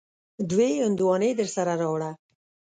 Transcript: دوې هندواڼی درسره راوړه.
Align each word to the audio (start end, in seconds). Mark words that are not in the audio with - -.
دوې 0.49 0.69
هندواڼی 0.83 1.29
درسره 1.39 1.73
راوړه. 1.81 2.11